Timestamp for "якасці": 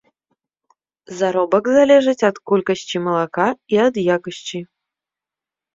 4.17-4.59